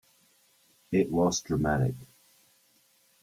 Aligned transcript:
It 0.91 1.11
was 1.11 1.41
dramatic. 1.41 1.93